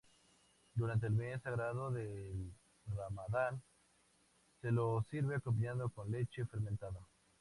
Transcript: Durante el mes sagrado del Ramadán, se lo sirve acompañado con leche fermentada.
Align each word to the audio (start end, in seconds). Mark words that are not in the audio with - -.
Durante 0.73 1.05
el 1.05 1.13
mes 1.13 1.43
sagrado 1.43 1.91
del 1.91 2.51
Ramadán, 2.87 3.61
se 4.59 4.71
lo 4.71 5.05
sirve 5.11 5.35
acompañado 5.35 5.89
con 5.89 6.09
leche 6.09 6.43
fermentada. 6.47 7.01